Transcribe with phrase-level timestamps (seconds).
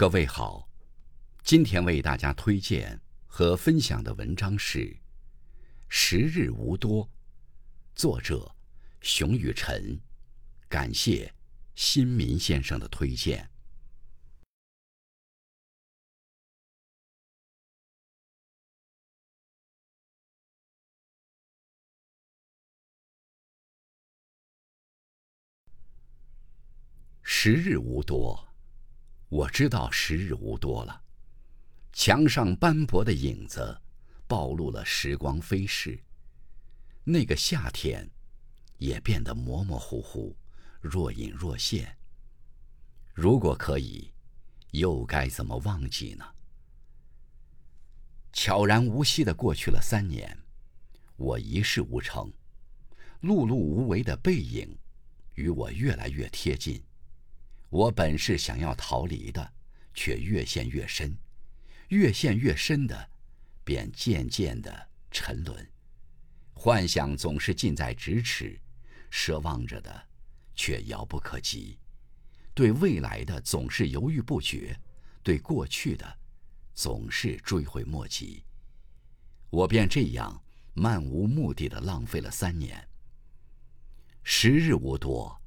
[0.00, 0.66] 各位好，
[1.42, 4.78] 今天为大家推荐和分享的文章是
[5.90, 7.04] 《时日无多》，
[7.94, 8.56] 作者
[9.02, 10.00] 熊雨辰，
[10.70, 11.34] 感谢
[11.74, 13.50] 新民先生的推荐。
[27.22, 28.49] 时日无多。
[29.30, 31.02] 我知道时日无多了，
[31.92, 33.80] 墙上斑驳的影子
[34.26, 36.02] 暴露了时光飞逝。
[37.04, 38.10] 那个夏天，
[38.78, 40.36] 也变得模模糊糊、
[40.80, 41.96] 若隐若现。
[43.14, 44.12] 如果可以，
[44.72, 46.24] 又该怎么忘记呢？
[48.32, 50.36] 悄然无息的过去了三年，
[51.16, 52.32] 我一事无成，
[53.22, 54.76] 碌碌无为的背影
[55.34, 56.82] 与我越来越贴近。
[57.70, 59.52] 我本是想要逃离的，
[59.94, 61.16] 却越陷越深，
[61.88, 63.10] 越陷越深的，
[63.64, 65.66] 便渐渐的沉沦。
[66.52, 68.60] 幻想总是近在咫尺，
[69.10, 70.08] 奢望着的，
[70.54, 71.78] 却遥不可及。
[72.54, 74.76] 对未来的总是犹豫不决，
[75.22, 76.18] 对过去的，
[76.74, 78.44] 总是追悔莫及。
[79.48, 80.42] 我便这样
[80.74, 82.84] 漫无目的的浪费了三年。
[84.24, 85.40] 时日无多。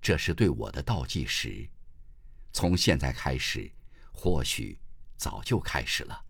[0.00, 1.68] 这是对我的倒计时，
[2.52, 3.70] 从现在开始，
[4.12, 4.78] 或许
[5.16, 6.24] 早就开始了。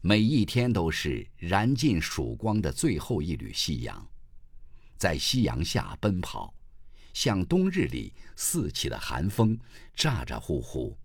[0.00, 4.08] 每一天都是燃尽曙光的最后一缕夕阳，
[4.96, 6.54] 在夕阳下奔跑，
[7.12, 9.58] 像冬日里四起的寒风，
[9.96, 10.96] 咋咋呼呼，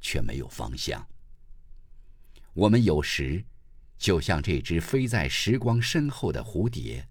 [0.00, 1.06] 却没有方向。
[2.54, 3.44] 我们有时
[3.98, 7.06] 就像这只飞在时光身后的蝴蝶，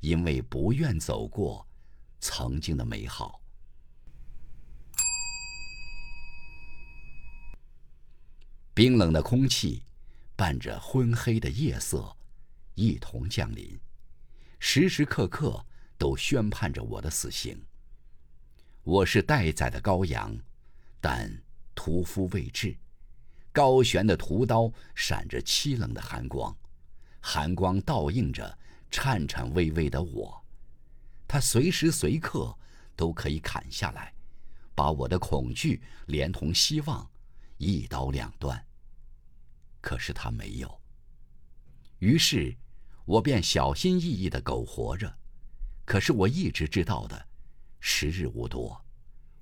[0.00, 1.66] 因为不愿走过。
[2.26, 3.38] 曾经的美好。
[8.72, 9.84] 冰冷的空气，
[10.34, 12.16] 伴着昏黑的夜色，
[12.76, 13.78] 一同降临，
[14.58, 15.66] 时时刻刻
[15.98, 17.62] 都宣判着我的死刑。
[18.84, 20.34] 我是待宰的羔羊，
[21.02, 21.30] 但
[21.74, 22.74] 屠夫未至，
[23.52, 26.56] 高悬的屠刀闪着凄冷的寒光，
[27.20, 28.58] 寒光倒映着
[28.90, 30.43] 颤颤巍巍的我。
[31.34, 32.56] 他随时随刻
[32.94, 34.14] 都可以砍下来，
[34.72, 37.10] 把我的恐惧连同希望
[37.56, 38.64] 一刀两断。
[39.80, 40.80] 可是他没有。
[41.98, 42.56] 于是，
[43.04, 45.12] 我便小心翼翼的苟活着。
[45.84, 47.26] 可是我一直知道的，
[47.80, 48.80] 时日无多，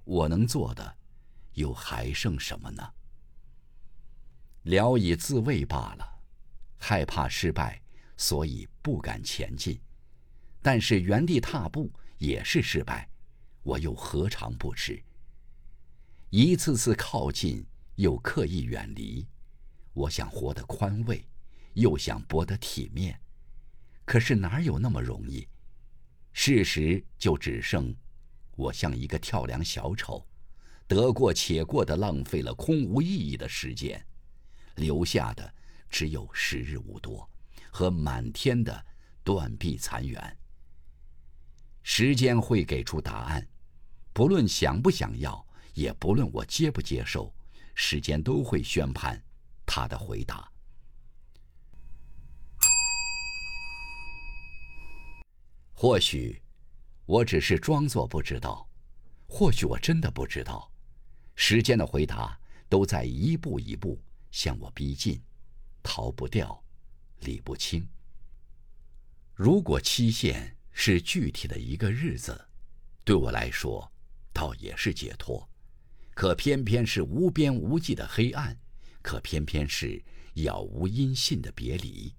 [0.04, 0.96] 我能做的
[1.52, 2.90] 又还剩什么呢？
[4.62, 6.22] 聊以自慰罢了。
[6.78, 7.82] 害怕失败，
[8.16, 9.78] 所以不敢前进。
[10.62, 13.08] 但是原地踏步也是失败，
[13.64, 15.02] 我又何尝不知？
[16.30, 19.26] 一次次靠近，又刻意远离。
[19.92, 21.22] 我想活得宽慰，
[21.74, 23.20] 又想博得体面，
[24.04, 25.46] 可是哪有那么容易？
[26.32, 27.94] 事实就只剩，
[28.56, 30.26] 我像一个跳梁小丑，
[30.86, 34.02] 得过且过的浪费了空无意义的时间，
[34.76, 35.52] 留下的
[35.90, 37.28] 只有时日无多
[37.70, 38.86] 和满天的
[39.22, 40.38] 断壁残垣。
[41.94, 43.46] 时间会给出答案，
[44.14, 47.30] 不论想不想要，也不论我接不接受，
[47.74, 49.22] 时间都会宣判
[49.66, 50.50] 他的回答。
[55.74, 56.40] 或许
[57.04, 58.66] 我只是装作不知道，
[59.26, 60.72] 或许我真的不知道。
[61.34, 65.20] 时间的回答都在一步一步向我逼近，
[65.82, 66.58] 逃不掉，
[67.20, 67.86] 理不清。
[69.34, 70.56] 如果期限。
[70.72, 72.48] 是具体的一个日子，
[73.04, 73.90] 对我来说，
[74.32, 75.48] 倒也是解脱。
[76.14, 78.56] 可偏偏是无边无际的黑暗，
[79.00, 80.02] 可偏偏是
[80.34, 82.14] 杳无音信的别离，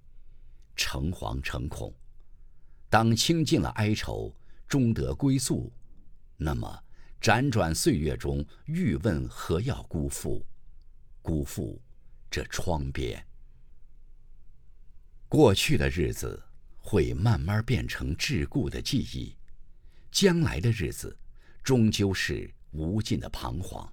[0.75, 1.93] 诚惶诚恐。
[2.89, 4.35] 当倾尽了哀愁，
[4.67, 5.71] 终得归宿，
[6.37, 6.83] 那么
[7.21, 10.45] 辗转岁月中，欲问何要辜负？
[11.21, 11.81] 辜负
[12.29, 13.25] 这窗边。
[15.27, 16.41] 过去的日子。
[16.85, 19.33] 会慢慢变成桎梏的记忆，
[20.11, 21.17] 将来的日子，
[21.63, 23.91] 终究是无尽的彷徨。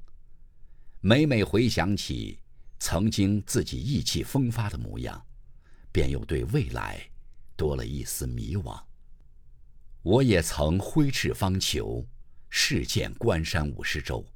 [1.01, 2.41] 每每回想起
[2.81, 5.25] 曾经自己意气风发的模样，
[5.93, 7.01] 便又对未来
[7.57, 8.79] 多了一丝迷惘。
[10.03, 12.05] 我也曾挥斥方遒，
[12.51, 14.27] 试剑关山五十州，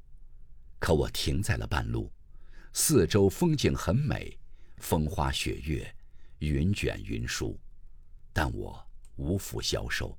[0.79, 2.09] 可我停在了半路。
[2.71, 4.37] 四周风景很美，
[4.77, 5.95] 风花雪月，
[6.39, 7.59] 云卷云舒。
[8.37, 8.85] 但我
[9.15, 10.17] 无福消受，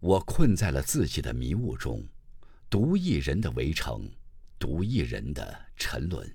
[0.00, 2.06] 我困在了自己的迷雾中，
[2.68, 4.06] 独一人的围城，
[4.58, 6.30] 独一人的沉沦。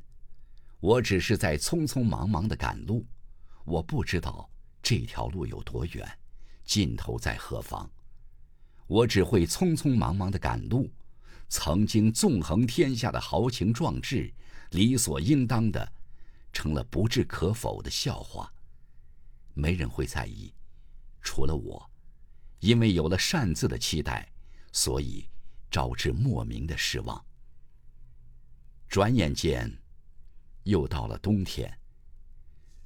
[0.80, 3.06] 我只是在匆匆忙忙的赶路，
[3.64, 4.50] 我不知道
[4.82, 6.18] 这条路有多远，
[6.66, 7.88] 尽头在何方。
[8.88, 10.92] 我只会匆匆忙忙的赶路，
[11.48, 14.34] 曾经纵横天下的豪情壮志，
[14.72, 15.94] 理所应当的，
[16.52, 18.52] 成了不置可否的笑话。
[19.54, 20.54] 没人会在意，
[21.22, 21.90] 除了我，
[22.60, 24.32] 因为有了擅自的期待，
[24.72, 25.28] 所以
[25.70, 27.24] 招致莫名的失望。
[28.88, 29.72] 转眼间。
[30.64, 31.78] 又到了冬天。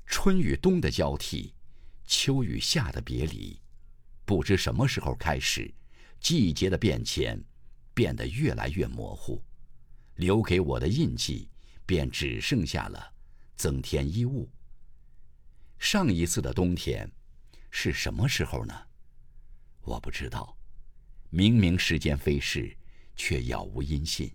[0.07, 1.53] 春与冬的交替，
[2.05, 3.61] 秋与夏的别离，
[4.25, 5.71] 不知什么时候开始，
[6.19, 7.39] 季节的变迁
[7.93, 9.43] 变得越来越模糊，
[10.15, 11.51] 留给我的印记
[11.85, 13.13] 便只剩下了
[13.55, 14.49] 增添衣物。
[15.79, 17.09] 上一次的冬天
[17.69, 18.74] 是什么时候呢？
[19.81, 20.57] 我不知道。
[21.29, 22.75] 明明时间飞逝，
[23.15, 24.33] 却杳无音信。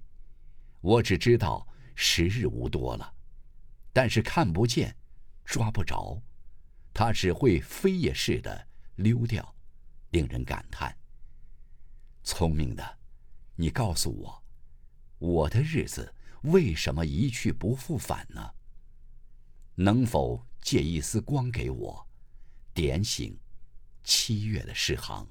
[0.80, 3.14] 我只知道时日无多了。
[3.94, 4.94] 但是看不见，
[5.44, 6.22] 抓不着，
[6.92, 9.54] 它只会飞也似的溜掉，
[10.10, 10.96] 令人感叹。
[12.22, 12.98] 聪明的，
[13.56, 14.44] 你告诉我，
[15.18, 18.54] 我的日子为什么一去不复返呢？
[19.82, 22.06] 能否借一丝光给我，
[22.72, 23.36] 点醒
[24.04, 25.26] 七月的诗行？